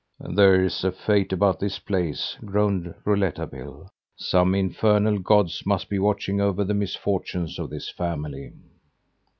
"There's 0.33 0.83
a 0.83 0.91
fate 0.91 1.31
about 1.31 1.59
this 1.59 1.77
place!" 1.77 2.35
groaned 2.43 2.95
Rouletabille. 3.05 3.91
"Some 4.15 4.55
infernal 4.55 5.19
gods 5.19 5.61
must 5.63 5.89
be 5.89 5.99
watching 5.99 6.41
over 6.41 6.63
the 6.63 6.73
misfortunes 6.73 7.59
of 7.59 7.69
this 7.69 7.87
family! 7.87 8.51